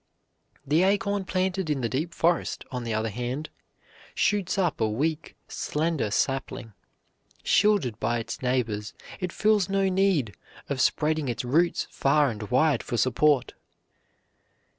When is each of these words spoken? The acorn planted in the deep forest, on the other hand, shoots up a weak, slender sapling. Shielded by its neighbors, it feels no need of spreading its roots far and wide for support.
The 0.65 0.81
acorn 0.81 1.25
planted 1.25 1.69
in 1.69 1.81
the 1.81 1.87
deep 1.87 2.15
forest, 2.15 2.65
on 2.71 2.83
the 2.83 2.91
other 2.91 3.11
hand, 3.11 3.51
shoots 4.15 4.57
up 4.57 4.81
a 4.81 4.89
weak, 4.89 5.35
slender 5.47 6.09
sapling. 6.09 6.73
Shielded 7.43 7.99
by 7.99 8.17
its 8.17 8.41
neighbors, 8.41 8.95
it 9.19 9.31
feels 9.31 9.69
no 9.69 9.89
need 9.89 10.33
of 10.69 10.81
spreading 10.81 11.27
its 11.29 11.45
roots 11.45 11.85
far 11.91 12.31
and 12.31 12.49
wide 12.49 12.81
for 12.81 12.97
support. 12.97 13.53